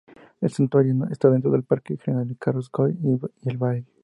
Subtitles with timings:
[0.41, 3.85] El Santuario está dentro del parque regional de Carrascoy y El Valle.